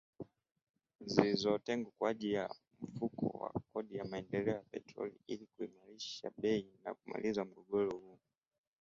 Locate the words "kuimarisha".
5.57-6.31